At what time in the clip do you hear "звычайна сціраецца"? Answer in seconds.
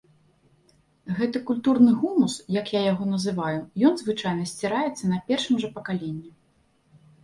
4.03-5.03